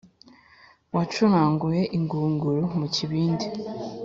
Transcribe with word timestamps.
wacuranguye 0.95 1.81
ingunguru 1.97 2.63
mukibindi 2.79 3.47